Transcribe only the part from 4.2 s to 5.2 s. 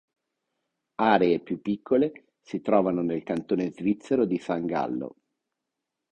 di San Gallo.